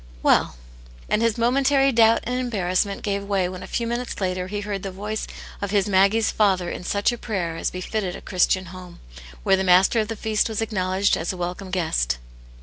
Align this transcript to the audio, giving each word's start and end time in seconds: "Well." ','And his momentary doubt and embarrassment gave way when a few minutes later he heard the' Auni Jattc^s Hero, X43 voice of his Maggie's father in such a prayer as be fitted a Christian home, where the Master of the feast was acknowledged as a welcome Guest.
"Well." 0.23 0.55
','And 1.11 1.21
his 1.21 1.37
momentary 1.37 1.91
doubt 1.91 2.21
and 2.23 2.39
embarrassment 2.39 3.03
gave 3.03 3.23
way 3.23 3.47
when 3.47 3.61
a 3.61 3.67
few 3.67 3.85
minutes 3.85 4.19
later 4.19 4.47
he 4.47 4.61
heard 4.61 4.81
the' 4.81 4.89
Auni 4.89 4.93
Jattc^s 4.93 4.95
Hero, 4.95 5.27
X43 5.27 5.27
voice 5.27 5.27
of 5.61 5.69
his 5.69 5.87
Maggie's 5.87 6.31
father 6.31 6.71
in 6.71 6.83
such 6.83 7.11
a 7.11 7.19
prayer 7.19 7.55
as 7.55 7.69
be 7.69 7.81
fitted 7.81 8.15
a 8.15 8.21
Christian 8.21 8.65
home, 8.73 8.99
where 9.43 9.55
the 9.55 9.63
Master 9.63 9.99
of 9.99 10.07
the 10.07 10.15
feast 10.15 10.49
was 10.49 10.59
acknowledged 10.59 11.15
as 11.15 11.31
a 11.31 11.37
welcome 11.37 11.69
Guest. 11.69 12.17